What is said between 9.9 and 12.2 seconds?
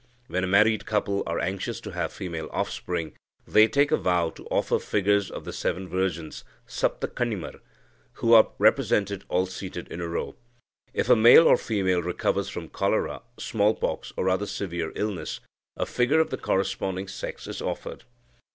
in a row. If a male or female